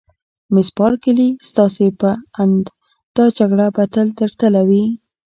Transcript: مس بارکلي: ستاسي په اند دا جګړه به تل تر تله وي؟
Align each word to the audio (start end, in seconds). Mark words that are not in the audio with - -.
مس 0.53 0.67
بارکلي: 0.77 1.29
ستاسي 1.49 1.87
په 1.99 2.09
اند 2.41 2.65
دا 3.15 3.25
جګړه 3.37 3.65
به 3.75 3.83
تل 3.93 4.07
تر 4.17 4.29
تله 4.39 4.61
وي؟ 4.69 4.83